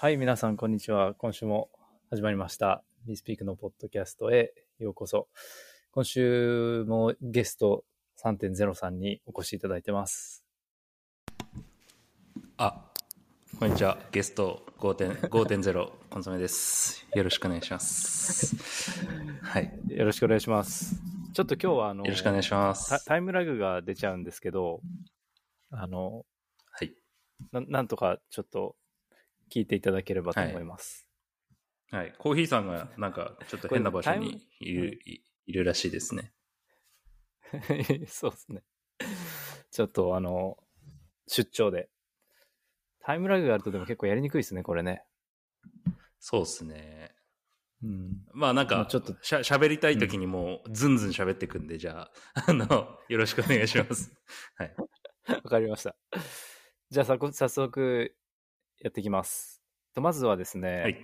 [0.00, 1.14] はい、皆さん、こんにちは。
[1.14, 1.70] 今週も
[2.08, 2.84] 始まりました。
[3.04, 5.26] b スピークのポッドキャストへようこそ。
[5.90, 7.82] 今週もゲスト
[8.22, 10.46] 3.0さんにお越しいただいてます。
[12.58, 12.92] あ、
[13.58, 13.98] こんにちは。
[14.12, 17.04] ゲスト5.0 5.0コンソメです。
[17.16, 18.54] よろしくお願いします。
[19.42, 19.80] はい。
[19.88, 20.94] よろしくお願いします。
[21.34, 23.04] ちょっと今日はあの、よろしくお願いしまタす。
[23.04, 24.80] タイムラグが出ちゃうんですけど、
[25.72, 26.24] あの、
[26.70, 26.94] はい。
[27.50, 28.76] ななんとかちょっと
[29.50, 31.06] 聞いていただければと思います。
[31.90, 32.14] はい。
[32.18, 36.32] コーヒーさんがなんかちょっと変な場所にいる、いいるらしいですね。
[38.06, 38.62] そうですね。
[39.70, 40.58] ちょっとあの、
[41.26, 41.88] 出張で。
[43.00, 45.02] タイムラグがあるとでも結構やりにくいですね、これね。
[46.20, 47.14] そうですね。
[47.82, 48.26] うん。
[48.32, 54.12] まあなんか、まあちょっとしゃ、喋りたい時にもうズンズン喋ってくんで、じゃあ、 あの、よろしくお願いします。
[54.56, 54.74] はい。
[55.28, 55.96] わかりました。
[56.90, 58.16] じゃあさこ早速
[58.80, 59.62] やっていきます。
[59.94, 60.96] とまずはですね、はい。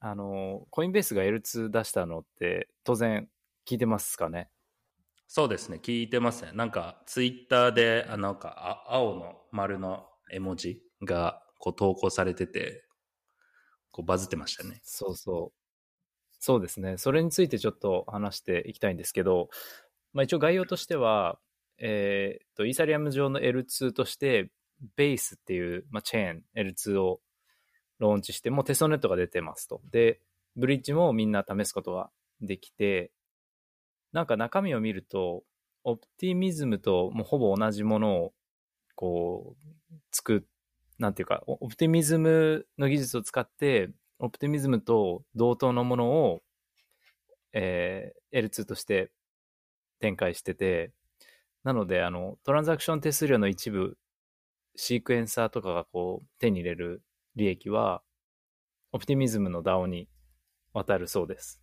[0.00, 3.28] あの、コインベースが L2 出したのって当然
[3.66, 4.50] 聞いてますかね？
[5.26, 5.80] そうですね。
[5.82, 6.52] 聞いてますね。
[6.52, 12.84] なんか、ツイッターで、あなんか、あ青の丸の絵文字が、こう、投稿されてて、
[13.90, 14.80] こう、バズってましたね。
[14.82, 15.58] そうそう。
[16.38, 16.98] そうですね。
[16.98, 19.48] それについてちょっと話していきたいんですけど、
[20.12, 21.40] まあ一応概要としては、
[21.78, 24.50] えーっと、イーサリアム上の L2 として、
[24.96, 27.20] ベースっていう、まあ、チェーン L2 を
[27.98, 29.80] ローンチして、もうテストネットが出てますと。
[29.90, 30.20] で、
[30.56, 33.10] ブリッジもみんな試すことができて、
[34.12, 35.42] なんか中身を見ると、
[35.84, 38.32] オプティミズムともうほぼ同じものを、
[38.94, 40.42] こう、作っ、
[40.98, 46.42] なんていうか、オオプティミズムの技術を使って、オプティミズムと同等のものを、
[47.52, 49.10] えー L2 として
[50.00, 50.92] 展開してて、
[51.62, 53.96] なので、あの、トランザクション手数料の一部、
[54.76, 57.02] シークエンサーとかがこう、手に入れる
[57.36, 58.02] 利益は、
[58.92, 60.08] オプティミズムの DAO に
[60.72, 61.62] 渡るそうです。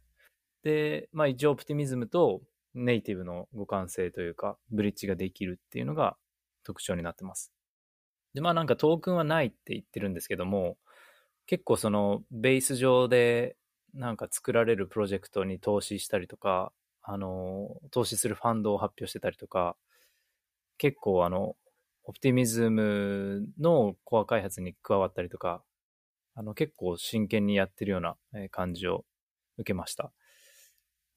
[0.64, 2.42] で、まあ一応オプティミズムと
[2.74, 6.18] ネイティブの互換性というか、ブリッジができるっていうのが
[6.64, 7.52] 特徴になってます。
[8.34, 10.78] で、まあなんかトークンはないって言ってるんですけども、
[11.48, 13.58] 結構そのベース上で
[13.94, 16.72] なんか作られるプロジェクトに投資したりとか、
[17.04, 19.76] あの、投資するファンドを発表してたりとか、
[20.78, 21.56] 結構あの、
[22.04, 25.64] オプティミズムのコア開発に加わったりとか、
[26.34, 28.16] あの結構真剣にやってるような
[28.50, 29.06] 感じを
[29.58, 30.12] 受けました。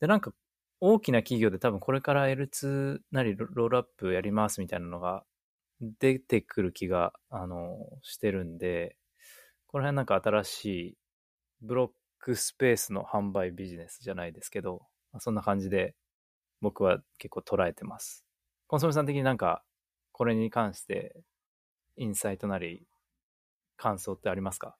[0.00, 0.33] で、なんか
[0.81, 5.25] 大きな企業で多分これから L2 なりロールアップやりますみたいなのが
[5.81, 8.97] 出てくる気が、あの、してるんで、
[9.66, 10.99] この辺なんか新しい
[11.62, 14.83] ブロックスペースの販売ビジネスじゃないですけど、
[15.19, 15.95] そんな感じで
[16.61, 18.25] 僕は結構捉えてます。
[18.66, 19.62] コンソメさん的になんか
[20.14, 21.16] これに関して
[21.97, 22.86] インサイトなり
[23.76, 24.76] 感想ってありますか？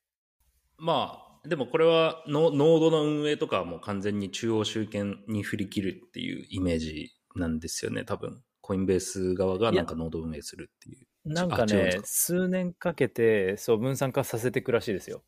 [0.79, 8.45] まあ、でもこれはノ、ノードの運営とかはもう完全に中央集権に振り切るっていうイメージなんですよね、多分。
[8.61, 11.07] コインベース側がなんかノード運営するっていう。
[11.25, 15.25] なんかね数年かけて、そう、分散化させていくらしいですよ。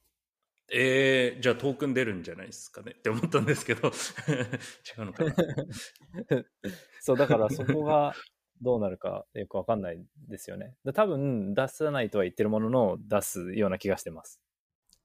[0.72, 2.94] ええー、じゃあトークン出るんじゃないですかね？
[2.96, 3.88] って思ったんですけど、
[4.98, 5.34] 違うのかな？
[7.00, 8.14] そう、だからそこが
[8.62, 10.74] どうなるかよくわかんないですよね。
[10.84, 14.40] だ多分、出さないとは言ってるものの、出すような気がしてます。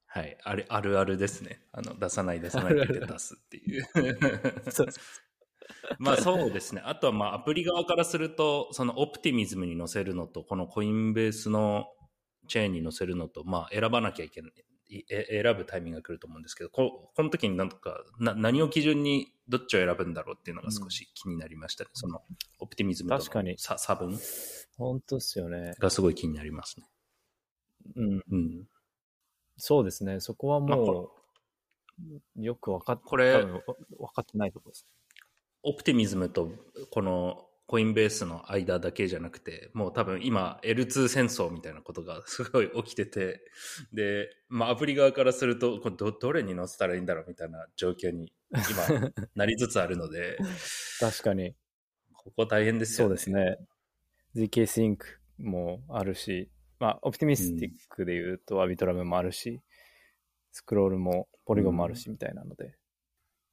[0.06, 0.38] はい。
[0.44, 1.62] あれ、あるあるですね。
[1.72, 3.86] あの、出さない出さないって出すっていう。
[6.00, 6.82] まあそうですね。
[6.84, 11.88] あとはまあアプリ側からすると、そのオプティミズムに載せるのと、このコインベースの
[12.48, 14.52] チェーンに載せるのと、まあ選ばなきゃいけない。
[15.10, 21.90] 選ぶタイミングが来ると思うんですけど、ここの時になんとかな、何を基準にどっちを選ぶんだろうっていうのが少し気になりましたね。
[21.94, 22.24] そのオ
[22.72, 24.18] プティミズムとかに差差分？
[24.78, 25.74] 本当ですよね。
[25.78, 26.88] がすごい気になりますね。
[27.96, 28.24] うん。
[28.32, 28.68] うん。
[29.58, 30.22] そうですね。
[30.22, 31.12] そこはまあも
[32.38, 33.60] う、よくわかっ、これ多分
[34.16, 34.88] かってないところです。
[35.64, 36.50] オプティミズムと
[36.90, 43.42] このコインベースの間だけじゃなくて、もう多分今 L2 戦争みたいなことがすごい起きてて、
[43.94, 48.34] で、まあアプリ側からすると、これど、どれに載せたらいいんだろうみたいな状況に
[48.70, 48.84] 今
[49.36, 50.38] なりつつあるので、
[51.00, 51.56] 確かに。
[52.24, 53.14] ここ大変ですそよね。
[53.14, 53.58] うですね。
[54.36, 54.98] ZK Sync
[55.40, 59.62] もあるし、まあ、オプティミスティックで言うと、アビトラムもあるし、
[60.52, 62.76] スクロールも、ポリゴンもあるし、みたいなので。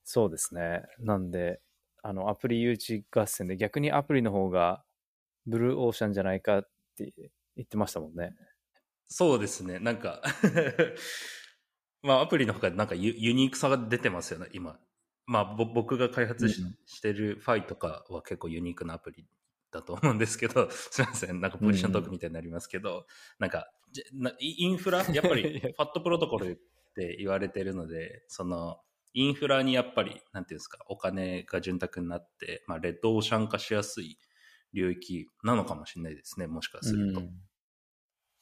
[0.05, 0.83] そうですね。
[0.99, 1.61] なんで、
[2.03, 4.85] あの、アプリ誘致合戦で逆にアプリの方が、
[5.47, 7.13] ブルーオーシャンじゃないかって
[7.57, 8.35] 言ってましたもんね。
[9.09, 9.79] そうですね。
[9.79, 10.23] なんか、
[12.03, 14.79] まあアプリの方がなんかユユニークさが出てますよね、今。
[15.29, 19.27] まあぼ僕が開発し,、うんしてるファイとかは結構ユニークなアプリ
[19.71, 21.41] だと思うんですけど、 すいません。
[21.41, 23.07] なんかポジショントークみたいになりますけど、
[23.39, 25.05] なんかじなインフラ？
[25.13, 26.57] やっぱりファットプロトコルっ
[26.95, 28.81] て言われてるので、その、
[29.13, 34.19] インフラにやっぱり、なんていうんですか、お金が潤沢になって、まあ、レッドオーシャン化しやすい
[34.73, 37.21] 領域なのかもしれないですね、もしかすると。
[37.21, 37.31] うん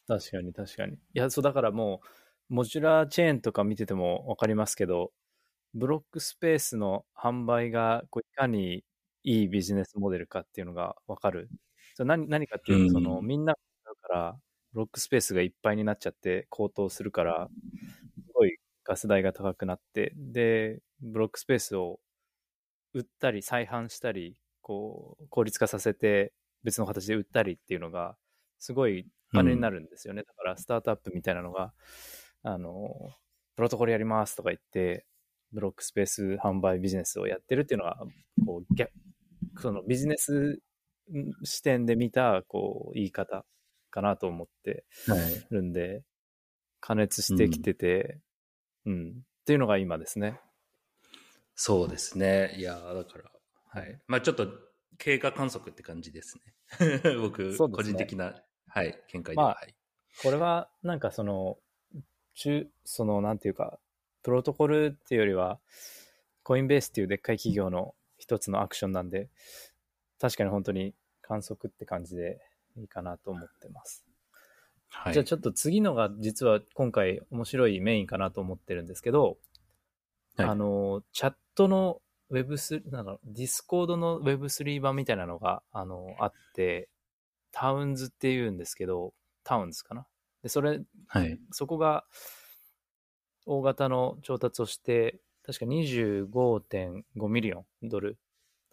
[0.09, 0.95] 確かに確かに。
[0.95, 2.01] いや、そうだからも
[2.49, 5.13] う、モジュラーチェーンとか見ててもわかりますけど、
[5.77, 8.83] ブロックスペースの販売がこういかに
[9.25, 11.51] いいビジネスモデルかっていうのがわかる。
[11.95, 14.37] それ何何かっていうと、うんそのみんなが使うから、
[14.73, 17.49] ブロックスペースがいっぱいになっちゃって高騰するから、
[18.27, 22.01] すごいガス代が高くなって、で、ブロックスペースを
[22.95, 26.33] 売ったり再販したり、こう、効率化させて
[26.65, 28.17] 別の形で売ったりっていうのが、
[28.59, 30.23] すごいお金になるんですよね。
[30.23, 31.73] だから、スタートアップみたいなのが、
[32.43, 33.13] あの、
[33.57, 35.07] プロトコルやりますとか言って、
[35.57, 37.97] ブロックスペース販売ビジネスをやってるっていうのは、
[38.45, 38.93] こう、逆、
[39.59, 40.61] そのビジネス
[41.45, 43.47] 視点で見た、こう、言い方
[43.91, 45.47] かなと思ってはい。
[45.51, 46.03] るんで、
[46.81, 48.21] 加熱してきてて、
[48.85, 49.13] うん、っ
[49.47, 50.39] ていうのが今ですね。
[51.55, 52.55] そうですね。
[52.59, 53.25] いやーだから、
[53.81, 53.99] はい。
[54.09, 54.49] まあちょっと
[54.99, 56.53] 経過観測って感じですね。
[57.19, 59.75] 僕、ね個人的な、はい、見解では、まあはい。
[60.23, 61.57] これは、なんかその、
[62.35, 63.81] 中、その、なんていうか、
[64.27, 65.61] プロトコルっていうよりは、
[66.43, 69.31] コインベースっていうでっかい企業の一つのアクションなんで、
[70.21, 72.41] 確かに本当に観測って感じで
[72.77, 74.05] いいかなと思ってます。
[74.89, 79.39] はい、じゃあちょっと次のが実は今回面白いメインかなと思ってるんですけど、
[80.37, 82.01] はいあの、チャットの
[82.33, 86.89] Web3、なんだろう、 Discord の Web3 版みたいなのが、あの、あって、
[87.53, 89.15] Towns っていうんですけど、
[89.45, 90.05] Towns かな。
[90.43, 91.39] で、それ、はい。
[91.53, 92.05] そこが
[93.47, 98.19] 大型の調達をして、確か25.5ミリオンドル、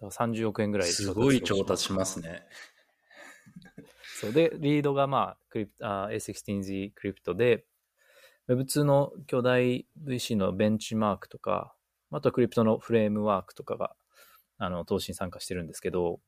[0.02, 2.48] だから30億円ぐらいすごい調調達しますね。
[4.20, 7.66] そうで、リードがまあ、クリプあ A16Z クリプトで、
[8.50, 11.76] Web2 の巨大 VC のベンチマークとか、
[12.12, 13.96] あとはクリプトのフレームワークとかが、
[14.58, 16.20] あの、投資に参加してるんですけど、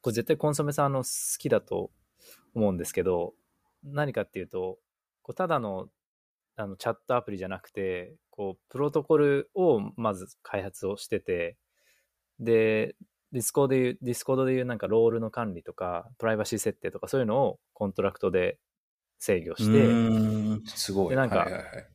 [0.00, 1.90] これ絶対コンソメさんあの好きだと
[2.54, 3.34] 思うんですけど、
[3.82, 4.78] 何かっていうと、
[5.22, 5.88] こうただの
[6.56, 11.58] あのチャットアプリじゃなくて、こう、プロトコルをまず開発をしてて、
[12.40, 12.96] で、
[13.32, 18.58] Discord でいう、 Discord でいうなんかロールの管理とか、プライバシー設定とかそういうのをコントラクトで
[19.18, 19.88] 制御して、
[20.66, 21.10] すごい。
[21.10, 21.86] でなんかはいはいはい。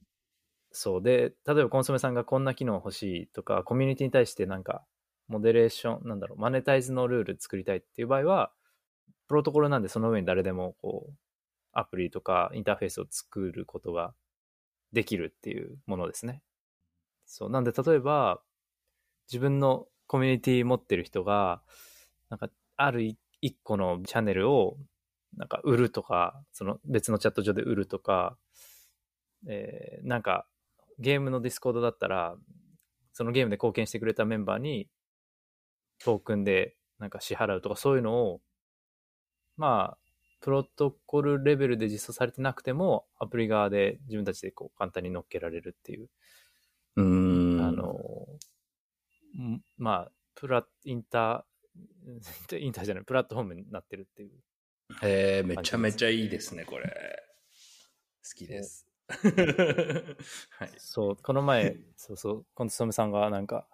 [0.71, 1.03] そう。
[1.03, 4.85] で、例えばコンソメさんがこんな機能欲しいとか、コミュニティに対してなんか、
[5.27, 8.53] モデレーション、なんだろう、マネタイズのルール作りたいっていう場合は、
[9.27, 11.15] プロトコルなんでその上に誰でもこう、
[11.73, 14.13] アプリとかインターフェースを作ることが
[14.93, 16.41] できるっていうものですね。
[17.25, 17.49] そう。
[17.49, 18.41] なんで例えば、
[19.27, 21.61] 自分のコミュニティ持ってる人が、
[22.29, 23.03] なんか、ある
[23.41, 24.77] 一個のチャンネルを、
[25.37, 28.37] なんか売るとか、その別のチャット上で売るとか、
[29.47, 30.47] えーなんか、
[30.99, 32.35] ゲームの Discord だったら、
[33.13, 34.89] そのゲームで貢献してくれたメンバーに、
[35.99, 38.41] トークンでなんか支払うとかそういうのを、
[39.57, 40.10] まあ、
[40.41, 46.09] プロトコルレベルで実装されてなくても、アプリ側で自分たちでこう簡単に乗っけられるっていう、
[46.95, 47.61] うーん。
[47.61, 47.95] あの、
[49.39, 54.31] んまあ、プラ、インター、 インターじゃない、プラットフォームになってるっていう。
[55.03, 57.23] えー、めちゃめちゃいいですね、これ。
[58.27, 58.87] 好きです。
[60.49, 60.71] はい。
[60.77, 63.67] そう、この前、そうそう、コントソメさんがなんか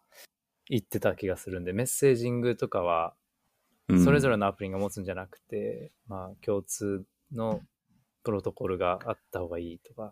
[0.65, 3.15] 言ってた気がするんで、メッセージングとかは、
[3.89, 7.61] それぞれ、れのアプリが持つんじゃなくて、まあ、共通の
[8.23, 10.11] プロトコルがあった方がいいとか、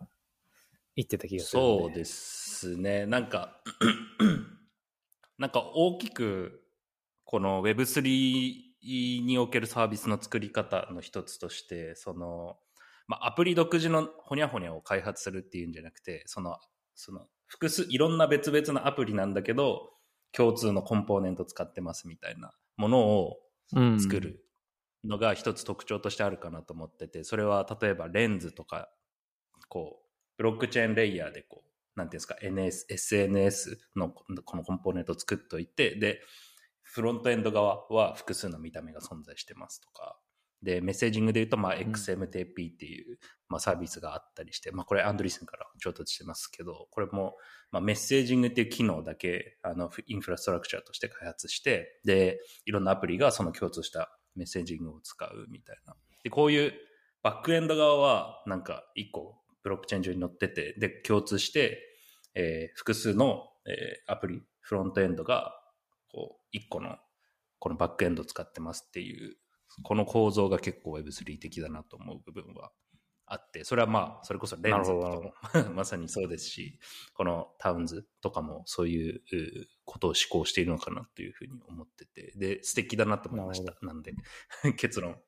[0.94, 1.80] 言ってた気がするんで。
[1.82, 3.04] そうですね。
[3.04, 3.60] なんか、
[5.38, 6.62] なんか大きく、
[7.24, 12.56] この Web3 におけるサービスの作り方の一つとして、その、
[13.08, 16.56] まあ、アプリ独自のほにゃほにゃを開発するっていうんじゃなくて、その、
[16.94, 19.92] その、複数、いろんな別々のアプリなんだけど、
[20.32, 24.20] 共通のコンポーネント使ってますみたいなものをうん作。
[24.20, 24.46] る
[25.04, 28.90] のが一つ特徴としてあるかなと思ってて、それは例えばレンズとか、
[29.68, 30.06] こう、
[30.36, 34.24] ブロックチェーンレイヤーでこう、なんていうんですか、NS、SNS のこ
[34.56, 36.20] のコンポーネントを作っといて、で、
[36.82, 40.18] フロントエンド側は複数の見た目が存在してますとか、
[40.62, 43.18] で、メッセージングで言うと、まあ、ん XMTP っていう、
[43.48, 47.36] まあ、サービスがあったりして、まあ、これアンドリーセンから調達してますけど、これも、
[47.70, 55.94] まあ、メッセージングっていう機能だけ、あの、インフラストラクチャーとして開発して、で、いろんなアプリがその共通したメッセージングを使うみたいな。
[56.22, 56.72] で、こういう
[57.22, 61.82] バックエンド側は、なんか一個ブロックチェーン上に載ってて、で、共通して、
[62.34, 65.52] えー複数の、えーアプリ、フロントエンドが、
[66.12, 66.96] こう、一個の、
[67.58, 69.36] このバックエンドを使ってますっていう、
[69.82, 72.70] この構造が結構 Web3 的だなと思う部分は
[73.26, 76.78] あって、それはまあ、それこそレンズとかも まさにそうですし、
[77.12, 83.76] このタウンズとかもそういううことを思考しているのかなというふうに思ってて、で、素敵だなと思いました。
[83.82, 84.14] なんで、
[84.78, 85.20] 結論。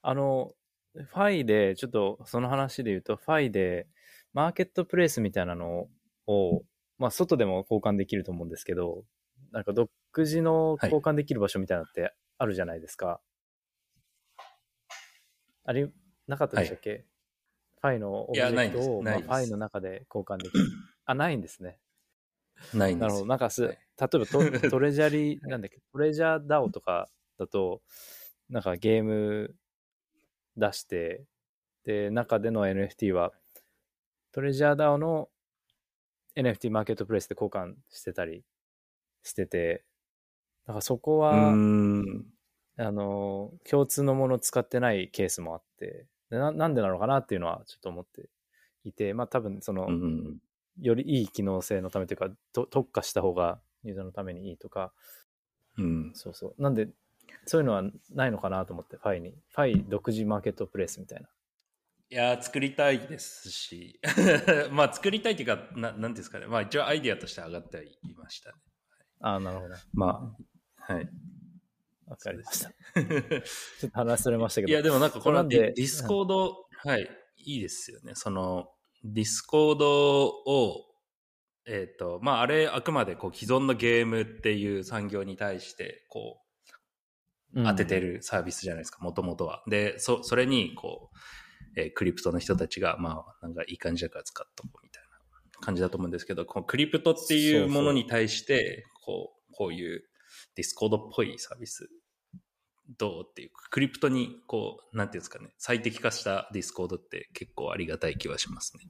[0.00, 0.54] あの、
[0.94, 3.86] ファイで、ちょっとその話で言うと、ファイで、
[4.32, 5.88] マーケットプレイスみたいなの
[6.26, 6.62] を、
[6.96, 9.04] まあ、外でも交換できると思うんですけど、
[9.52, 13.20] なんか独自の交換できる場所みたいなのってあるじゃないですか。
[15.64, 15.90] あれ、
[16.28, 17.04] なかったでしたっけ、
[17.80, 20.64] ファイのオブジェクトを、まあ、ファイの中で交換できる。
[21.06, 21.78] あ、ないんですね。
[22.74, 23.06] ないんです。
[23.06, 23.26] よなるほど。
[23.26, 23.72] なんかす、はい。
[23.72, 24.20] 例えばト
[24.70, 27.08] トレジャリー、なんだっけ、 TreasureDAO とか
[27.38, 27.82] だと、
[28.50, 29.54] なんかゲーム
[30.56, 31.24] 出して、
[31.84, 33.32] で、中での NFT は、
[34.32, 35.30] トレジャーダオの
[36.36, 38.44] NFT マーケットプレイスで交換してたり
[39.22, 39.84] してて、
[40.66, 42.32] なんかそこは、ん。
[42.76, 45.86] あの、共通のものを使ってないケースもあって。
[45.86, 46.06] で
[46.36, 48.28] な、なんでなのかなっていうのはちょっと思って
[48.84, 50.38] いて、まあ多分その、うん
[50.80, 54.92] よりいい機能性のためというか、と特化した方がユーザーのためにいいとか、
[55.76, 56.10] うん。
[56.14, 56.62] そうそう。
[56.62, 56.88] なんで、
[57.46, 57.82] そういうのは
[58.14, 59.34] ないのかなと思って、 Phi に。
[59.48, 61.28] Phi 独自マーケットプレイスみたいな。
[62.10, 64.00] いやー、作りたいですし、
[64.72, 66.46] まあ作りたいっていうか、ななんていうんですかね。
[66.46, 68.56] まあ一応アイディアとして上がってはいましたね。
[69.20, 69.74] ああ、なるほど。
[69.92, 70.34] ま
[70.78, 71.08] あ、はい。
[72.08, 72.68] わかりました。
[72.68, 72.74] た。
[73.02, 74.70] ちょっと話それましたけど。
[74.70, 78.14] いや、でもなんかこのなんで Discord、はい、いいですよね。
[78.14, 78.70] その、
[79.04, 80.84] Discord を、
[81.66, 86.44] えっ、と、まあ、あれ、あくまでこう既存のゲームっていう産業に対して、こう、
[87.54, 89.62] うん当ててるサービスじゃないですか、もともとは。
[89.68, 91.10] で、そ、それに、こ
[91.76, 95.08] う、えークリプトの人たちが、まあ、なんかいい感じだから使っとこうみたいな
[95.60, 100.04] 感じだと思うんですけど、このクリプトっていうものに対して、こう、こういう
[100.56, 101.88] Discord っぽいサービス、
[102.96, 108.84] どうっていう、クリプトに、こう、なんていうんですかね、最適化した Discord って結構ありがたい気はしますね。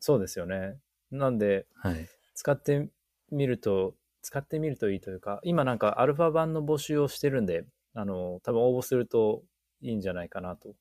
[0.00, 0.78] そうですよね。
[1.10, 2.08] なんで、はい。
[2.34, 2.88] 使って
[3.30, 7.64] みると、使ってみるといいというか、今なんかアルファ版の募集をしてるんで、
[7.94, 9.42] あの、多分応募すると
[9.80, 10.74] いいんじゃないかなと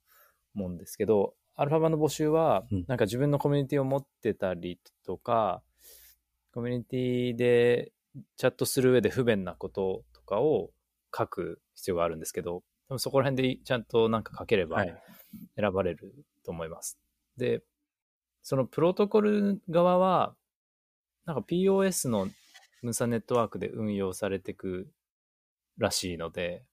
[0.56, 5.62] 思うんですけど、アルファ版の募集はうん、なんか自分のコミュニティを持ってたりとか、
[6.54, 7.92] コミュニティで
[8.38, 10.72] チャットする上で不便なこととかを
[11.16, 14.96] 書く必要があるんですけど、多分そこら辺でちゃんとなんか書ければはい。
[15.56, 16.14] 選ばれる
[16.44, 17.00] と思います。
[17.38, 17.62] で、
[18.42, 20.36] そのプロトコル側は、
[21.26, 22.28] なんか POS の
[22.82, 24.92] ムーサネットワークで運用されていく
[25.78, 26.66] らしいので、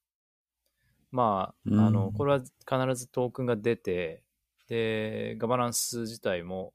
[1.10, 2.54] まあ、うんあの、これは必
[2.94, 4.22] ずトークンが出て、
[4.68, 6.72] で、ガバナンス自体も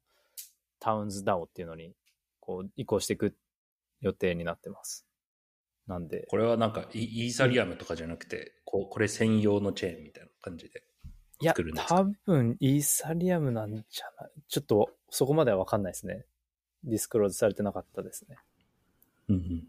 [0.80, 1.94] タウンズ DAO っていうのに
[2.40, 3.36] こう移行していく
[4.02, 5.06] 予定になってます。
[5.88, 10.84] なんで、これはなんかイ、イーサリアムとかじゃなくて、こう、これ専用のチェーンみたいな感じで。
[11.42, 11.96] いや作るんです、か？
[11.96, 14.32] 多分イーサリアムなんじゃない？
[14.48, 16.26] ちょっとそこまではわかんないですね。
[16.86, 18.38] ディスクローズされてなかったですね。
[19.30, 19.68] うんうん。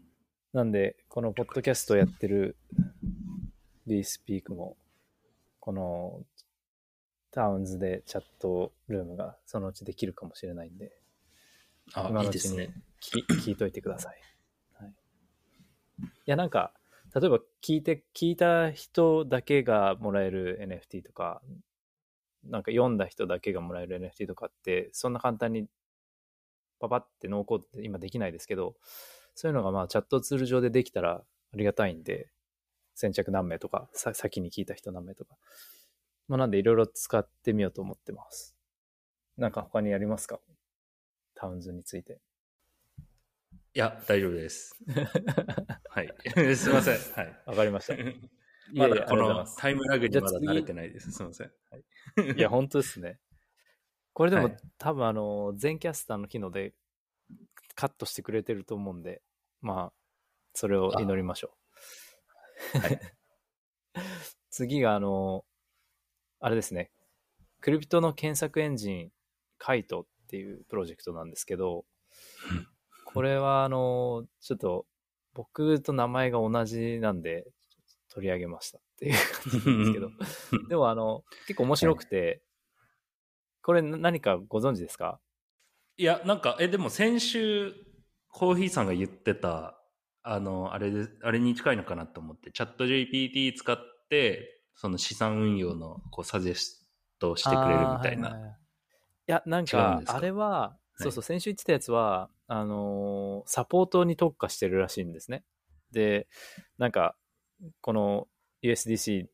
[0.53, 2.55] なんで、このポッドキャストをやってる
[3.87, 4.77] D スピークも、
[5.59, 6.21] この
[7.31, 10.93] タウンズでチャットルームがそのうちできるかもしれないんで、
[11.93, 12.73] あ、今のうちにいいですね。
[13.01, 14.21] 聞聞いといてください
[15.99, 16.73] いや、なんか、
[17.13, 21.41] 例えば聞いて、聞いた人だけがもらえる NFT とか、
[22.43, 25.67] なんか読んだ人だけがもらえる NFT とかって、そんな簡単に
[26.79, 28.75] パパってノーコードって今できないですけど、
[29.33, 31.23] そういうのがまあチャットツール上でできたら
[31.53, 32.29] ありがたいんで、
[32.95, 35.35] 先着何名とか、さ先に聞いた人何名とか。
[36.27, 38.55] まあなんでいろいろ使ってみようと思ってます。
[39.37, 40.39] なんか他にやりますか？
[41.35, 42.19] タウンズについて。
[43.75, 44.73] いや、大丈夫です。
[45.89, 46.09] はい。
[46.55, 46.97] すいません。
[47.13, 47.41] はい。
[47.45, 47.93] わかりました。
[47.99, 48.15] い
[48.73, 51.11] まだこのタイムラグにまだ慣れてないです。
[51.11, 51.51] すいません。
[51.69, 52.37] はい。
[52.37, 53.19] いや、本当ですね。
[54.13, 56.73] これでも、はい多分あの、全キャスターの機能で
[57.75, 59.21] カットしてくれてると思うんで、
[59.59, 59.93] まあ、
[60.53, 61.57] それを祈りましょ
[62.75, 62.79] う。
[62.79, 62.99] はい
[64.49, 65.43] 次があの、
[66.39, 66.91] あれですね。
[67.59, 69.11] クリプトの検索エンジン、
[69.57, 71.85] カイトっていうプロジェクトなんですけど、
[73.15, 74.85] これはあの、ちょっと
[75.33, 77.45] 僕と名前が同じなんで、
[78.09, 80.09] 取り上げましたっていう感じなんですけど、
[80.69, 82.41] でもあの、結構面白くて、
[83.61, 85.19] これ何かご存知ですか？
[85.97, 87.73] いや、なんか、え、でも先週、
[88.27, 89.81] コーヒーさんが言ってた、
[90.23, 93.77] あの、あれで、あれに近いのかなと思って、チャット GPT 使っ
[94.09, 96.85] て、その資産運用の、こう、サジェス
[97.17, 98.29] トをしてくれるみたいな。
[98.29, 98.41] はい
[99.27, 100.17] いや、なんかで、すか？
[100.17, 105.43] あれは、そうそう、先週言ってたやつは、あのーサポートに特化してるらしいんですね。
[105.91, 106.27] で、
[106.77, 107.15] なんか、
[107.81, 108.27] この
[108.63, 109.27] USDC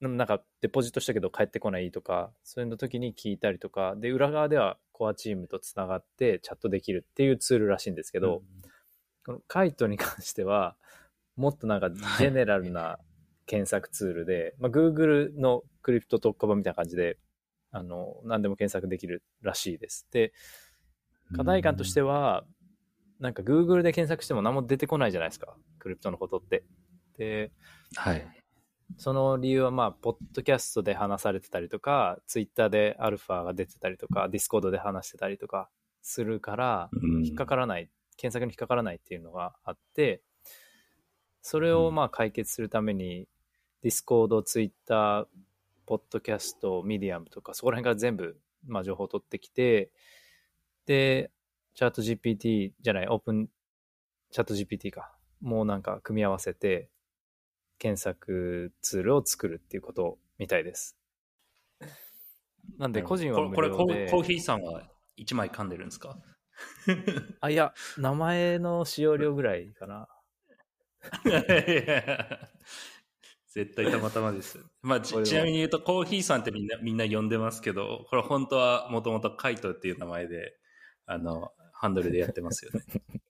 [0.00, 8.42] なんかデポジットしたけど帰ってこないとか、そういうの時に聞いたりとか、で、裏側ではコアチームとつながってチャットできるっていうツールらしいんですけど、
[9.26, 10.76] このカイトに関しては、
[11.36, 12.98] もっとなんかジェネラルな
[13.46, 17.18] 検索ツールで、まあ、Google のクリプト特化版みたいな感じで、
[17.72, 20.06] あの、何でも検索できるらしいです。
[20.12, 20.32] で、
[21.34, 22.44] 課題感としては、
[23.20, 25.56] なんか Google で検索しても何も出てこないじゃないですか。
[25.78, 26.64] クリプトのことって。
[27.16, 27.50] で、
[27.96, 28.26] はい。
[28.96, 35.68] その理由はまあ、ポッドキャストで話されてたりとか、ツイッターでアルファが出てたりとか、ディスコードで話してたりとか
[36.00, 40.22] するから、うん引っかからない、検索に引っかからないっていうのがあって、
[41.42, 43.28] それをまあ解決するために、
[43.82, 45.26] ディスコード、ツイッター、
[45.86, 49.90] ポッドキャスト、ミディアムとか、そこら辺から全部、まあ、情報を取ってきて、
[50.88, 51.30] で、
[51.74, 53.50] チャット GPT じゃない、オープン
[54.30, 56.88] チャット GPT か、もうなんか組み合わせて、
[57.78, 60.96] 検索ツールを作るっていうことみたいです。
[62.78, 66.16] なんで、個人は無これ、こ料でれコーヒーさんは1枚噛んでるんですか？
[67.42, 70.08] あ、いや、名前の使用量ぐらいかな。
[73.50, 74.58] 絶対たまたまです。
[74.80, 80.56] まあ、ちなみに言うと、コーヒーさんってみんな、みんな呼んでますけど、これ本当はもともとカイトっていう名前で、
[81.10, 82.82] あの、ハンドルでやってますよね。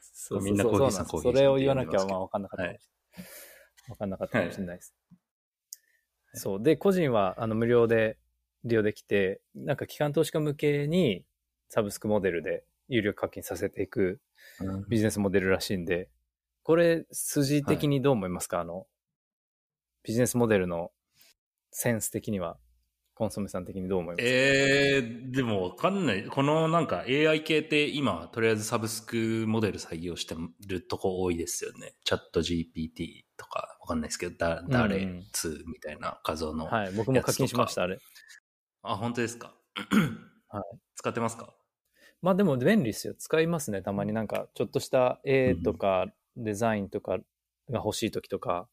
[0.00, 3.26] そうみんなコーヒーさんコーヒーさんそれを言わなきゃまあ分かんなかったかもしれない。
[3.88, 4.94] 分かんなかったかもしれないです。
[6.34, 6.62] いそう。
[6.62, 8.18] で、個人はあの無料で
[8.64, 11.24] 利用できて、なんか機関投資家向けに
[11.68, 14.20] サブスクモデルで有料課金させていく
[14.88, 16.08] ビジネスモデルらしいんで、
[16.64, 18.86] これ筋的にどう思いますか、あの、
[20.02, 20.90] ビジネスモデルの
[21.70, 22.56] センス的には、
[23.14, 24.24] コンソメさん的にどう思います？
[24.24, 26.24] かえー、でもわかんない。
[26.26, 30.34] このなんか AI 系って今、とりあえずサブスクモデル採用して
[30.66, 31.94] るとこ多いですよね。
[32.04, 36.66] チャット GPT とかわかんないですけど、だ、誰うんうん2みたいな画像の。
[36.66, 37.98] はい、僕も課金しました、あれ。
[38.82, 39.54] あ、本当ですか？
[40.48, 40.78] はい。
[40.96, 41.54] 使ってますか？
[42.20, 43.14] まあでも便利ですよ。
[43.16, 43.82] 使いますね。
[43.82, 47.18] たまになんか、ちょっとした絵とかデザインとか
[47.70, 48.66] が欲しい時とか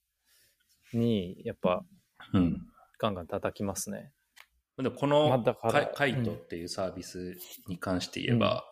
[0.93, 1.85] に、やっぱ
[2.33, 2.65] うん。
[2.97, 4.11] ガンガン叩きますね。
[4.89, 5.43] こまあの
[5.93, 8.65] カイトっていうサービスに関して言えば、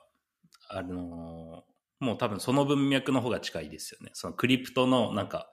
[0.70, 1.70] あのー
[2.00, 4.12] もう多分その文脈の方が近いですよね。
[4.14, 5.52] そのクリプトのなんか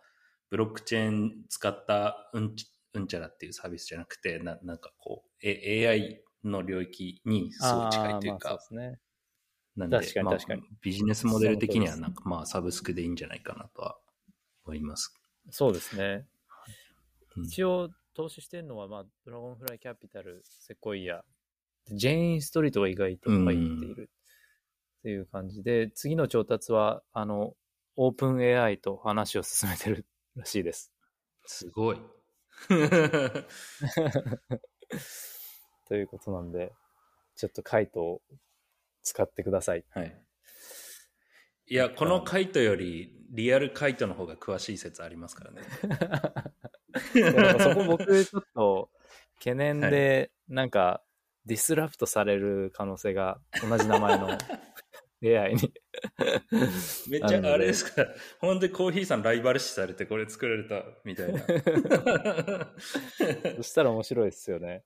[0.48, 9.00] ブロックチェーン使ったうんちうんちゃらっていうサービスじゃなくて、ななんかこう、A、AI の領域にすごい近いというか、ね。
[9.76, 13.98] なんで確かにまあ確かにビジネスモデル的にはなんかまあサブスクでいいんじゃないかなとは
[14.64, 15.12] 思います。
[15.50, 16.26] そうですね。
[17.36, 21.22] うん一応、投資してるのは、まあ、ドラゴンフライキャピタル、セコイア、
[21.90, 27.52] ジェーンストリートが意外と入っているっていう感じで、次の調達は、あの、
[27.94, 30.94] オープン AI と話を進めてるらしいです。
[31.44, 31.98] すごい。
[35.86, 36.72] ということなんで、
[37.36, 38.22] ちょっとカイトを
[39.02, 39.84] 使ってください。
[39.90, 40.26] はい。
[41.68, 45.62] いや、このカイトよりリアルカイトの方が詳しい説ありますからね。
[47.16, 48.90] いやなんかそこ僕ちょっと
[49.38, 51.02] 懸念で、なんか
[51.44, 54.28] ディスラプトされる可能性が同じ名前の
[55.24, 55.72] AI に。
[57.08, 58.06] めっちゃあれですか、
[58.40, 61.40] ほんでコーヒーさんライバル視されてこれ作られたみたいな。
[63.56, 64.84] そしたら面白いですよね。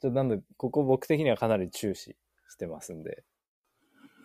[0.00, 2.16] ちょなんで、ここ僕的にはかなり注視
[2.48, 3.24] してますんで、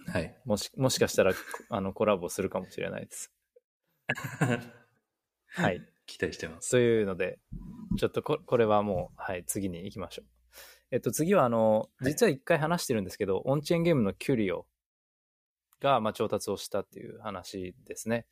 [0.07, 0.35] はい。
[0.45, 1.33] もしもしかしたら
[1.69, 3.31] あのコラボするかもしれないです。
[5.55, 5.81] はい。
[6.05, 6.69] 期待してます。
[6.69, 7.39] というので、
[7.97, 10.25] ちょっとここれはもう、はい、次に行きましょう。
[10.91, 14.67] えっと、次は、あの、実は一回話してるんですけど、オンチェーンゲームのキュリオ
[15.79, 18.27] が、まあ、調達をしたっていう話ですね。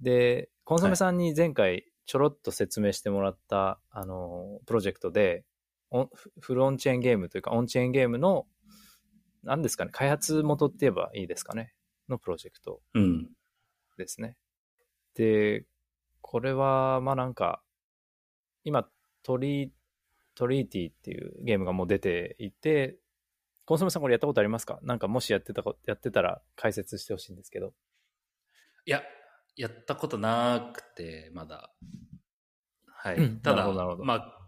[0.00, 5.44] で、コンソメさんに前回ちょろっと説明してもらった、あの、プロジェクトで、
[5.90, 8.46] フフルオンチェーンゲームというか、オンチェーンゲームの、
[9.42, 11.74] 何ですかね、開発元って言えばいいですかね、
[12.08, 13.30] のプロジェクトうん。
[13.96, 14.36] ですね。
[15.14, 15.66] で、
[16.26, 17.62] これは、まあなんか、
[18.64, 18.88] 今、
[19.22, 19.74] トリ、
[20.34, 22.96] トリーティっていうゲームがもう出ていて、
[23.66, 24.80] コンソメさんこれやったことありますか？
[24.82, 27.74] なんかもしやってたこ、やってたら解説してほしいんですけど。
[28.86, 29.02] いや、
[29.54, 31.74] やったことなくて、まだ。
[32.86, 33.16] はい。
[33.16, 34.40] うんただまあ、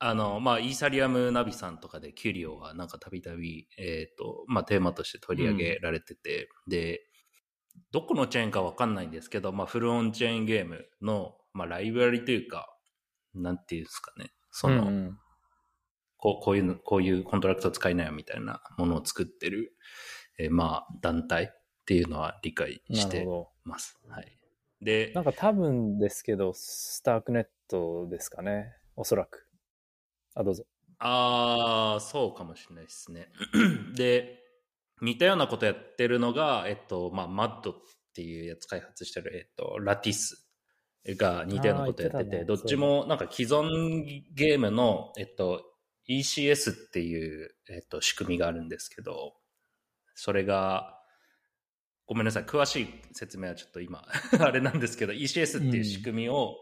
[0.00, 7.00] あの、まあ、イーサリアムナビさんとかでキュリオはなんかたびたび、えっ、と、まあ、テーマとして取り上げられてて、で、
[7.92, 12.74] どこのチェーンかわかんないんですけど、まあ、フルオンチェーンゲームの、まあ、ライブラリというか、
[13.34, 14.32] なんていうんですかね。
[14.50, 15.18] その、うんうん
[16.16, 19.76] こうこういうの、こういうコントラクト使いなよみたいなものを作ってる、
[20.38, 23.26] えーまあ、団体っていうのは理解して。
[23.62, 23.98] ます。
[24.08, 24.38] はい。
[24.80, 28.72] で、なんか多分ですけど、 StarkNet ですかね。
[28.96, 29.46] おそらく。
[30.34, 30.64] あ、どうぞ。
[30.98, 33.28] ああ、そうかもしれないですね。
[33.96, 34.43] で、
[35.04, 37.74] 似たようなことやってるのが、えっと、まあ、 MUD っ
[38.14, 40.46] ていうやつ開発してる、えっと、 Lattice
[41.06, 42.44] が似たようなことやってて、てたね。
[42.44, 45.62] どっちもなんか既存ゲームの、えっと、
[46.08, 49.34] ECS っていう、えっと、仕組みがあるんですけど、
[50.14, 50.98] それが、
[52.06, 54.06] ごめんなさい、詳しい説明はちょっと今、
[54.38, 56.56] あれなんですけど、ECS っていう仕組みを、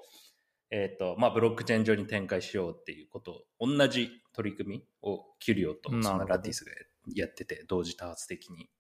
[0.71, 6.79] えっ、と、まあ、ブロックチェーン上に展開しようっていうことを、同じ取り組みをキュリオとそのラティスがや
[7.27, 8.71] ってて、同時多発的に。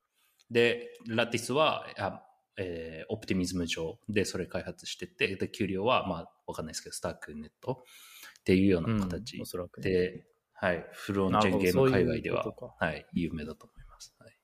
[0.50, 2.22] で、ラティスは、あ
[2.58, 7.85] えーオプティミズム上でそれ開発してて、で、キュリオは、まあ、わかんないですけど、スタークネット
[8.40, 12.44] っていうような形うんおそらくね、で、はい、フルオンチェーンゲーム界隈では、
[12.78, 14.14] はい、有名だと思います。
[14.18, 14.37] はい、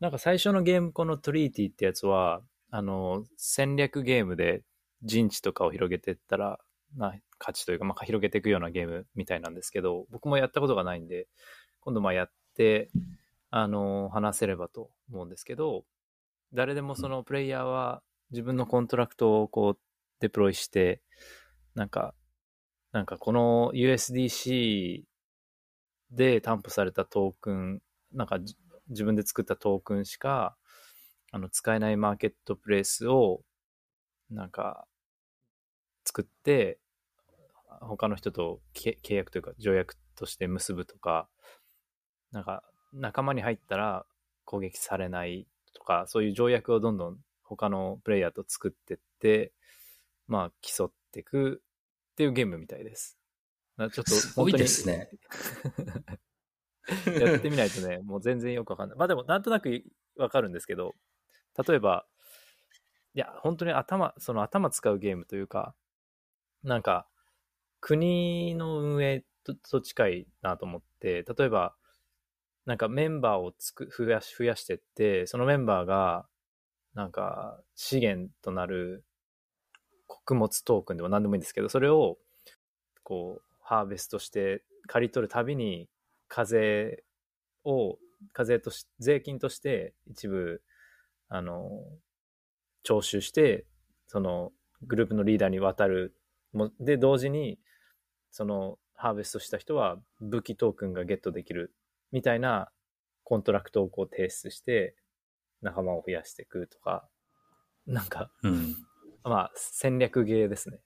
[0.00, 4.62] なんか最初のゲーム、このトリーティってやつは、あの、戦略ゲームで
[5.02, 6.60] 陣地とかを広げていったら、
[6.96, 11.28] まあ、勝ちというか、まあ、広げていくようなゲームみたいなんですけど、僕もやったことがないんで、
[11.80, 12.34] 今度まあやって、
[13.50, 15.84] あの、話せればと思うんですけど、
[16.52, 19.78] 誰でもそのプレイヤーは自分のコントラクトをこう
[20.20, 21.02] デプロイして、
[21.74, 22.14] なんか、
[22.92, 25.02] なんかこの USDC
[26.10, 27.82] で担保されたトークン、
[28.12, 28.56] なんかじ
[28.88, 30.56] 自分で作ったトークンしか、
[31.32, 33.42] あの、使えないマーケットプレイスを、
[34.30, 34.86] なんか、
[36.04, 36.80] 作って、
[37.80, 41.28] 他の人とけ契約というか条約として結ぶとか、
[42.32, 42.62] なんか、
[42.92, 44.06] 仲間に入ったら
[44.44, 49.52] 攻撃されないとか、そういう条約をどんどん他のプレイヤーと作ってって、
[50.26, 51.62] まあ、競っていく
[52.12, 53.18] っていうゲームみたいです。
[53.76, 55.10] なちょっとすごいですね。
[57.20, 58.98] やってみないとね、もう全然よくわかんない。
[58.98, 59.84] まあでも、なんとなく
[60.16, 60.94] わかるんですけど、
[61.66, 62.06] 例えば、
[63.14, 65.74] いや、本当に頭、その頭使うゲームというか、
[66.62, 67.08] なんか、
[67.80, 71.74] 国の運営とと近いなと思って、例えば、
[72.66, 76.26] なんかメンバーをつく増やし、増やしてって、そのメンバーが、
[76.94, 79.04] なんか、資源となる
[80.06, 82.18] 穀物トークンでも何でもいいんですけど、それを、
[83.02, 85.88] こう、ハーベストして刈り取るたびに、
[86.28, 87.04] 課税
[87.64, 87.98] を、
[88.32, 90.62] 課税とし、税金として一部、
[91.28, 91.70] あの、
[92.82, 93.66] 徴収して、
[94.06, 96.14] その、グループのリーダーに渡る。
[96.80, 97.58] で、同時に、
[98.30, 101.74] その、ハーベストした人は武器トークンがゲットできる。
[102.12, 102.70] みたいな
[103.24, 104.96] コントラクトをこう提出して、
[105.62, 107.08] 仲間を増やしていくとか、
[107.86, 108.76] なんか、うん。
[109.22, 110.80] まあ、戦略ゲーですね。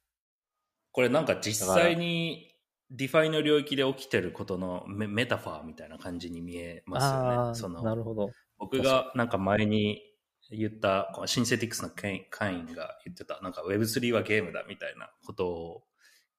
[0.92, 2.54] これなんか実際に
[2.90, 7.54] DeFi の領域で起きてることのメメタファーみたいな感じに見えますよね。
[7.54, 8.30] そのなるほど。
[8.58, 10.02] 僕がなんか前に
[10.50, 15.82] 言った、この Synthetix の会会員が言ってた、なんか Web3 はゲームだみたいなこと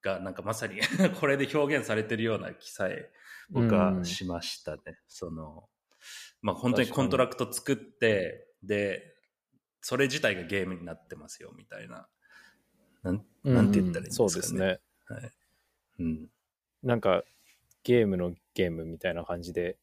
[0.01, 0.79] が、なんかまさに
[1.19, 3.09] これで表現されてるような気さえ
[3.49, 4.81] 僕はしましたね。
[5.07, 5.67] その、
[6.41, 9.15] まあ本当にコントラクト作って、で、
[9.81, 12.07] それ自体がゲームになってますよみたいな。
[13.03, 14.29] なんなんて言ったらいいんですかね。
[14.29, 14.79] そうですね。
[15.05, 15.31] はい。
[15.99, 16.27] うん。
[16.81, 17.23] なんか、
[17.83, 19.77] ゲームのゲームみたいな感じで、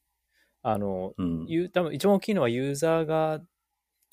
[0.62, 1.46] あの、うん。
[1.46, 3.40] ゆ多分一番大きいのはユーザーが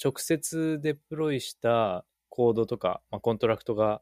[0.03, 4.01] 直接デプロイしたコードとか、まあ、コントラクトが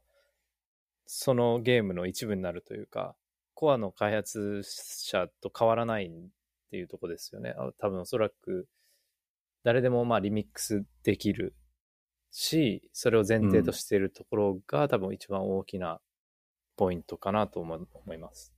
[1.06, 3.16] そのゲームの一部になるというか、
[3.60, 6.10] コアの開発者と変わらないっ
[6.70, 7.56] ていうとこですよね。
[7.80, 8.68] 多分おそらく
[9.64, 11.56] 誰でもまあリミックスできる
[12.30, 16.00] し、それを前提としているところが多分一番大きな
[16.76, 18.54] ポイントかなと思思います。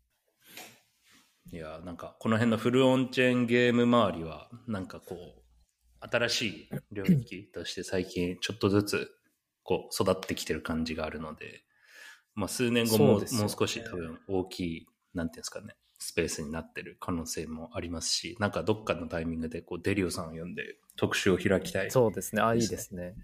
[1.54, 9.10] いや、なんか、この辺のフルオンチェーンゲーム周りは、なんかこう、新しい領域として最近ちょっとずつ、
[9.64, 11.64] こう、育ってきてる感じがあるので、
[12.36, 21.92] まあ、数年後も、ねもう少し多分大きい、なんていうんですかね、スペースになってる可能性もありますし、なんかどっかのタイミングで、こう、デリオさんを呼んで特集を開きたい。
[21.92, 22.42] そうですね。
[22.42, 23.15] あ、いいですね。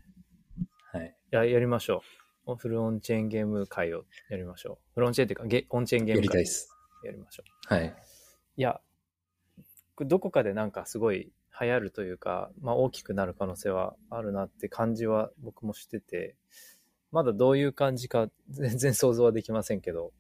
[0.91, 1.15] はい。
[1.32, 2.02] や、やりましょ
[2.48, 2.56] う。
[2.56, 4.94] フルオンチェーンゲーム会をやりましょう。
[4.94, 6.70] フルオンチェーンっていうか、ゲオンチェーンゲーやム会りたいです。
[7.04, 7.74] やりましょう。
[7.74, 7.96] はい。
[8.58, 8.80] いや、
[10.00, 16.36] どこかでなんかすごい流行るというか、まあ大きくなる可能性はあるなって感じは僕もしてて、
[17.12, 20.12] まだどういう感じか全然想像はできませんけど、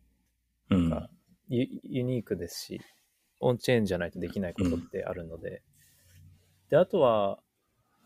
[0.69, 0.89] うん。
[0.89, 1.09] か
[1.47, 2.81] ユユニークですし、
[3.39, 5.61] オンチェーンじゃないとできないことってあるので。
[6.69, 7.39] で、あとは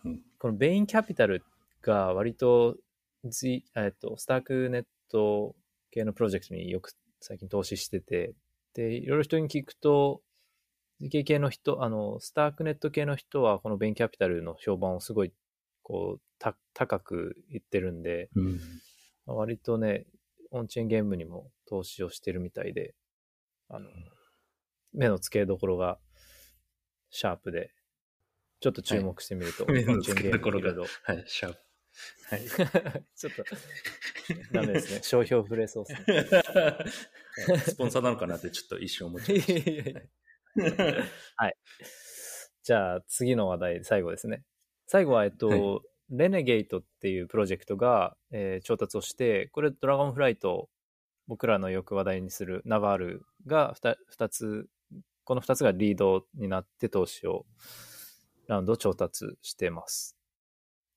[0.05, 1.43] うん、このベインキャピタル
[1.81, 2.75] が割と、
[3.25, 5.55] Z、えっと、スタークネット
[5.91, 8.33] 系のプロジェクトによく最近投資してて、
[8.73, 10.21] で、いろいろ人に聞くと、
[11.01, 15.33] GK 系の人、あの、スタークネット系の人はこのベインキャピタルの評判をすごい、
[15.89, 18.59] こう、た高く言ってるんで、うん。
[19.25, 20.05] 割とね、
[20.51, 22.93] オンチェーンゲームにも投資をしてるみたいで、
[23.69, 23.89] あの、
[24.93, 25.97] 目の付けどころが
[27.09, 27.71] シャープで、
[28.59, 31.59] ちょっと注目してみると、目のオンチェーンゲーム付けどころがはい、シャープ。
[32.29, 32.45] はい。
[33.17, 33.43] ちょっと、
[34.51, 35.01] ダメですね。
[35.03, 36.41] 商標触れそうですね。
[37.65, 39.83] スポンサーなのかなってちょっと一瞬思っちゃいいやいや
[41.49, 41.55] い
[42.61, 44.43] じゃあ次の話題、最後ですね。
[44.91, 50.67] 最後は、えっと、はレネゲートっていうプロジェクトが、えー調達をして、これドラゴンフライト、
[51.27, 54.67] 僕らのよく話題にする Naval が 2, 二つ、
[55.25, 57.45] この2つがリードになって投資を、
[58.47, 60.17] ラウンドを調達してます。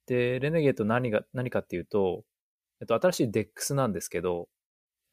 [0.06, 2.24] で、 Renegade 何が、何かっていうと、
[2.80, 4.48] えっと、新しい DEX なんですけど、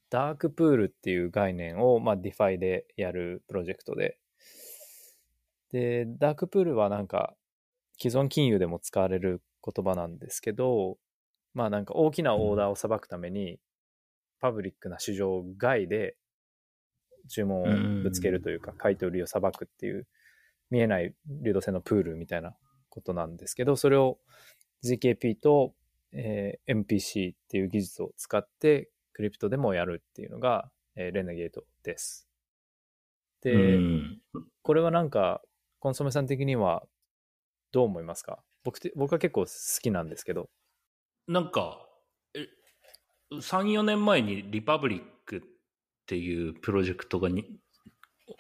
[0.10, 4.18] ダークプールっていう概念を、まあ、 DeFi でやるプロジェクトで、
[5.74, 7.36] で、ダークプールはなんか、
[8.02, 10.98] 既存金融でも使われる言葉なんですけど、
[11.54, 13.60] まあなんか大きなオーダーをさばくために、
[14.40, 16.16] パブリックな市場外で
[17.30, 20.08] 注文をぶつけるというか、買い取りをさばくっていう、
[20.70, 22.56] 見えない流動性のプールみたいな
[22.90, 24.20] ことなんですけど、それを
[24.84, 25.74] GKP と、
[26.14, 32.30] えー MPC っていう技術を使って、クリプトでもやるっていうのが、えーレネゲートです。
[33.42, 33.50] た。
[33.50, 34.22] で、うん
[34.62, 35.42] これはなんか、
[35.80, 36.84] コンソメさん的には
[37.72, 38.44] どう思いますか？
[38.64, 39.48] 僕て僕は結構好
[39.82, 40.50] きなんですけど。
[41.28, 41.88] なんか、
[42.34, 42.48] え
[43.34, 45.42] 3、4年前にリパブリックっ
[46.08, 47.60] ていうプロジェクトがに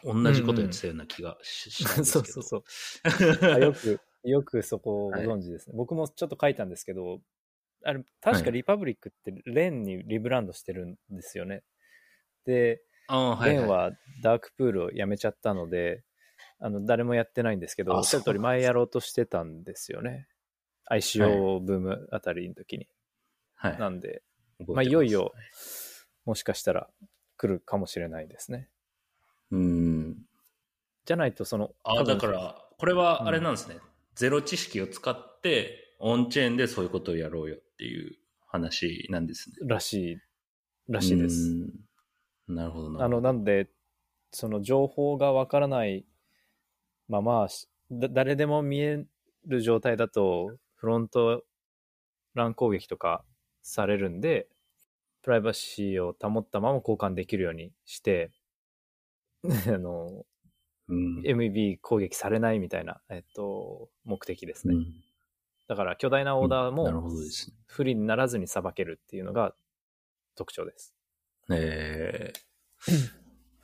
[0.03, 2.41] 同じことやってたような気がし,、したんですそうけど。
[2.41, 3.53] そうそう。
[3.53, 5.75] あよく、よくそこをご存知ですね。
[5.75, 7.21] 僕もちょっと書いたんですけど、
[7.83, 11.63] あれ、確かリパブリックってレンにリブランドしてるんですよね。
[12.45, 12.81] で、
[13.43, 16.03] レンはダークプールをやめちゃったので、
[16.59, 20.27] あの、誰もやってないんですけど、あおっしゃる通り前やろうとしてたんですよね。
[20.91, 22.87] ICO ブームあたりの時に。
[23.55, 24.23] はい、なんで、
[24.59, 25.33] ますまあ、いよいよ、
[26.25, 26.89] もしかしたら
[27.37, 28.69] 来るかもしれないですね。
[29.51, 30.17] うん。
[31.05, 33.79] じゃないと、その、あだから、これはあれなんですね、
[34.15, 38.15] ゼロ知識を使って、オンチェーンでそういうことをやろうよっていう
[38.47, 39.55] 話なんですね。
[39.61, 40.17] らしい、
[40.87, 41.51] らしいです。
[42.47, 42.55] うん。
[42.55, 43.05] なるほどな。
[43.05, 43.69] あの、なんで、
[44.31, 46.05] その情報がわからない
[47.09, 49.03] まま、しだ誰でも見え
[49.45, 51.43] る状態だと、フロント
[52.35, 53.25] ラン攻撃とか
[53.61, 54.47] されるんで、
[55.21, 58.31] プライバシーを保ったまま交換できるようにして、
[59.67, 60.25] あの、
[60.87, 61.21] うん。
[61.21, 64.75] MEB 攻撃されないみたいな、えっと、目的ですね。
[64.75, 65.03] うん
[65.69, 67.11] だから巨大なオーダーも。
[67.67, 69.53] 不利にならずにさばけるっていうのが
[70.35, 70.95] 特徴です。
[71.51, 73.18] えー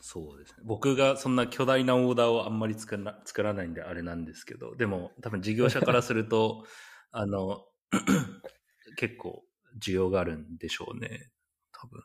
[0.08, 0.58] そうですね。
[0.64, 6.64] 僕がそんな巨大なオーダーをあんまり作ら作らないんであれなんですけど、でも多分事業者からすると、
[7.10, 7.66] あの、
[8.98, 9.44] 結構
[9.82, 11.32] 需要があるんでしょうね。
[11.72, 12.04] 多分。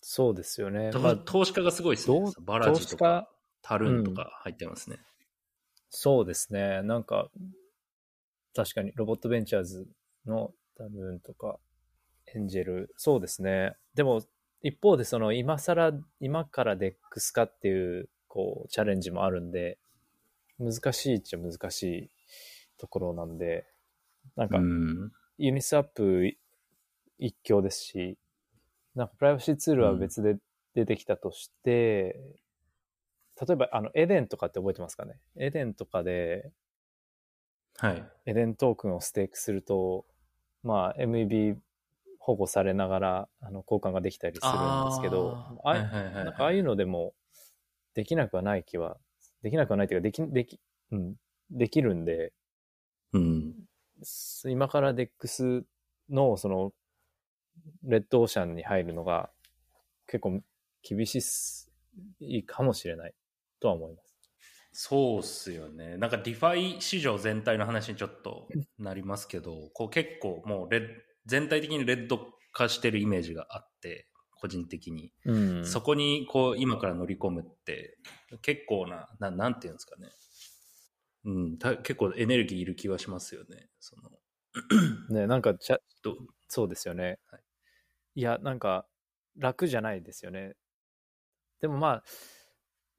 [0.00, 0.90] そうですよね。
[0.90, 2.18] とまあ、投資家がすごいですね。
[2.40, 3.28] バラジとか家、
[3.62, 4.98] タルンとか入ってますね。
[5.90, 6.82] そうですね。
[6.82, 7.30] なんか、
[8.52, 9.86] 確かに Robot Ventures
[10.26, 11.60] のタルーンとか、
[12.34, 13.76] エンジェル、そうですね。
[13.94, 14.22] でも、
[14.62, 19.78] 一方でその今更、今から DEX かっていう、こう、チャレンジもあるんで、
[20.58, 22.10] 難しいっちゃ難しい
[22.78, 23.66] ところなんで、
[24.36, 25.12] なんかう、ん。
[25.38, 26.30] Uniswap
[27.18, 28.16] 一強ですし、
[28.94, 30.36] なんかプライバシーツールは別で
[30.74, 32.20] 出てきたとして、
[33.40, 35.18] 例えばあのエデンとかって覚えてますかね？
[35.36, 36.52] エデンとかで
[37.78, 38.04] はい。
[38.26, 40.04] エデントークンをステークすると、
[40.62, 41.56] まあ MEB
[42.24, 47.14] 保護されながらあの交換ができたりするんですけど、あはいはいはいはいなんかああいうのでも
[47.94, 48.96] できなくはない気は、
[49.42, 50.60] できなくはないというか、でき、でき、
[50.92, 51.14] うん、
[51.50, 52.32] できるんで、
[53.12, 53.54] うん。
[54.04, 55.62] す今から DEX
[56.10, 56.72] のその
[57.82, 59.30] レッドオーシャンに入るのが
[60.06, 60.40] 結構
[60.82, 61.70] 厳しす
[62.20, 63.14] いいかもしれない
[63.60, 64.12] とは思います。
[64.72, 65.96] そうっすよね。
[65.98, 70.82] なんか DeFi 市場全体の話にちょっとなりますけど、こう結構もうレッ
[71.26, 75.12] 全体的にレッド化してるイメージがあって、個人的に。
[75.24, 77.98] うんそこにこう今から乗り込むって
[78.42, 80.10] 結構な、ななんていうんですかね。
[81.24, 83.68] うん、た結構エネルギーいる気はしますよね。
[83.78, 84.10] その
[85.10, 86.16] ね、なんかちゃど
[86.48, 87.18] そうですよね。
[87.26, 87.42] はい
[88.14, 88.86] いや、なんか
[89.36, 90.54] 楽じゃないですよね。
[91.60, 92.04] でもまあ、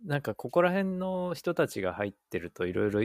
[0.06, 3.02] なんかここら辺の人たちが入ってるといろいろ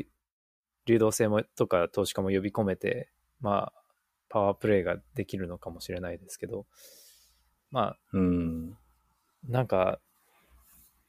[0.86, 3.77] 流動性もとか投資家も呼び込めて、まあ、
[4.28, 6.66] パワープレイができるのかもしれないですけど、
[7.70, 8.78] まあ、うん。
[9.48, 10.00] なんか、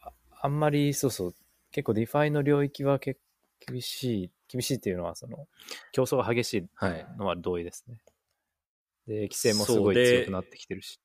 [0.02, 1.36] ああんまり、そうそう、
[1.72, 3.20] 結構 DeFi の領域は結
[3.60, 5.48] 厳しい、厳しいっていうのは、その、
[5.92, 7.06] 競争が激しいはい。
[7.18, 7.98] のは同意ですね。
[9.08, 11.00] で、規制もすごい強くなってきてるし。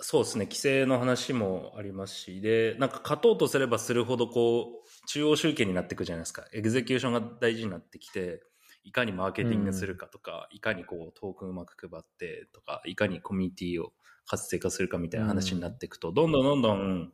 [0.00, 6.46] そうですね、規制の話もありますし、で、なんか勝とうとすればするほど、こう、中央集権になっていくじゃないですか。
[6.52, 8.42] エグゼキューションが大事になってきて、
[8.84, 13.92] いかにマーケティングするかとか、うん、いかにこう、トークンうまく配ってとか、いかにコミュニティを
[14.26, 17.12] 活性化するかみたいな話になっていくと、うん、どんどんどんどん、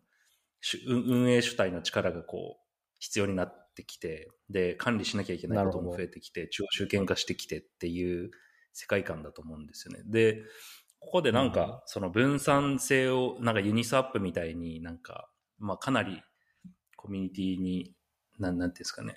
[0.87, 8.31] 運営主体の力がこう、必要になってきて、で、管理しなきゃいけないことも増えてきて、中央集権化してきてっていう
[8.73, 10.03] 世界観だと思うんですよね。
[10.07, 10.43] で、
[10.99, 16.23] ここでなんか、その分散性を、なんかユニスアップみたいになんか、まあかなり
[16.97, 17.95] コミュニティに、
[18.39, 19.17] なん、なんていうんですかね、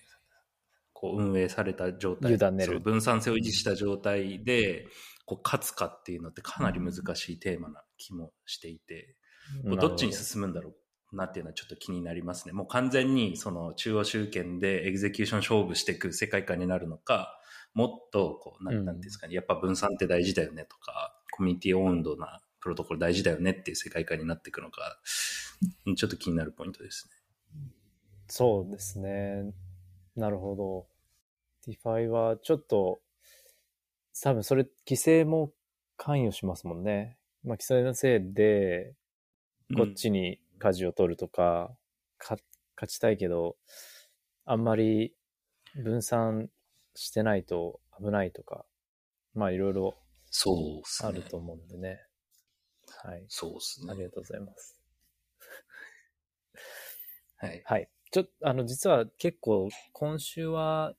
[1.03, 2.37] こう運営された状態、
[2.79, 4.87] 分散性を維持した状態で、
[5.25, 9.17] こう勝つかっていうのってかなり難しいテーマな気もしていて、
[9.65, 10.73] どっちに進むんだろ
[11.11, 12.53] うなっていうのはちょっと気になりますね。
[12.53, 17.37] もう完全にその中央集権でエグゼキューション勝負していく世界観になるのか、
[17.73, 25.01] もっとこう、なんていうんですかね、やっぱ分散って大事だよねとか、コミュニティ温度なプロトコル大事だよねっていう世界観になっていくのか、
[25.97, 27.59] ちょっと気になるポイントですね。
[28.29, 29.53] そうですね。
[30.15, 30.92] なるほど。
[31.67, 33.01] DeFi はちょっと、
[34.21, 35.51] 多分それ、規制も
[35.97, 37.17] 関与しますもんね。
[37.43, 38.95] まあ、規制のせいで、
[39.75, 41.75] こっちに舵を取るとか、うん、
[42.17, 42.37] か
[42.75, 43.57] 勝ちたいけど、
[44.45, 45.15] あんまり
[45.75, 46.49] 分散
[46.95, 48.65] してないと危ないとか、
[49.33, 49.95] まあいろいろ。
[51.03, 51.99] あると思うんでね。
[53.03, 53.25] はい。
[53.27, 53.91] そうっすね。
[53.91, 54.79] ありがとうございます。
[57.37, 57.61] はい。
[57.65, 57.89] はい。
[58.11, 60.95] ちょっと、あの、実は結構、今週は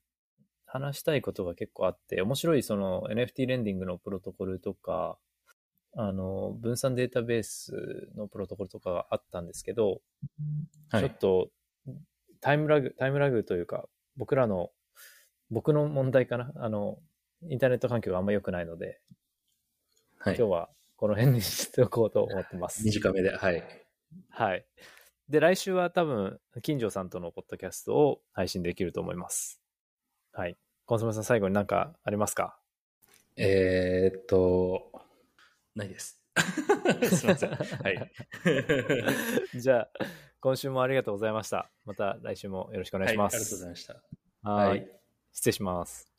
[0.74, 5.16] 話したいことが結構あって、面白いその NFT レンディングのプロトコルとか、
[5.96, 10.00] あの、分散データベースのプロトコルとかがあったんですけど、
[10.90, 11.50] はい、ちょっと、
[12.40, 14.72] タイムラグ、タイムラグというか、僕らの、
[15.48, 16.50] 僕の問題かな？
[16.56, 16.98] あの、
[17.48, 19.00] インターネット環境があんま良くないので、
[20.18, 22.82] はい、今日はこの辺にしておこうと思ってます。
[22.84, 23.62] 短めで、はい。
[24.28, 24.66] はい。
[25.28, 29.62] で、来週は多分、金城さんとのポッドキャストを配信できると思います。
[30.32, 30.56] はい。
[30.86, 32.58] コンソメさん、最後に何かありますか？
[33.36, 34.92] えー、っと、
[35.74, 36.20] ないです。
[37.10, 37.50] すみません。
[37.50, 37.56] は
[37.90, 38.12] い。
[39.58, 39.88] じゃあ、
[40.40, 41.70] 今週もありがとうございました。
[41.84, 43.34] また来週もよろしくお願いします。
[43.34, 44.50] はい、ありがとうございました。
[44.50, 45.00] はい。
[45.32, 46.13] 失礼します。